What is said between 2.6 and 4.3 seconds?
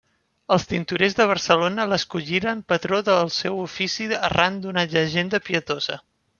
patró del seu ofici